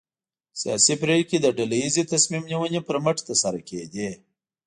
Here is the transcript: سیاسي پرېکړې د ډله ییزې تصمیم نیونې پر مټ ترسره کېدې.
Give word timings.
سیاسي 0.61 0.93
پرېکړې 1.03 1.37
د 1.41 1.47
ډله 1.57 1.75
ییزې 1.81 2.03
تصمیم 2.13 2.43
نیونې 2.49 2.81
پر 2.87 2.97
مټ 3.03 3.17
ترسره 3.27 3.59
کېدې. 3.69 4.09